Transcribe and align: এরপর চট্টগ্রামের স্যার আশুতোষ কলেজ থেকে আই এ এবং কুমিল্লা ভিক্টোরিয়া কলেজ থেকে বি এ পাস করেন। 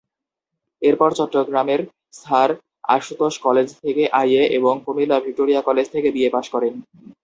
এরপর 0.81 1.09
চট্টগ্রামের 1.19 1.81
স্যার 2.19 2.49
আশুতোষ 2.95 3.33
কলেজ 3.45 3.67
থেকে 3.81 4.03
আই 4.19 4.29
এ 4.35 4.43
এবং 4.57 4.73
কুমিল্লা 4.85 5.17
ভিক্টোরিয়া 5.25 5.61
কলেজ 5.67 5.85
থেকে 5.93 6.07
বি 6.15 6.21
এ 6.23 6.29
পাস 6.35 6.45
করেন। 6.53 6.73